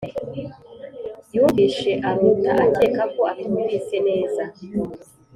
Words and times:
yumvishe 1.35 1.91
arota 2.09 2.51
akeka 2.65 3.03
ko 3.13 3.21
atumvise 3.31 3.95
neza 4.07 4.43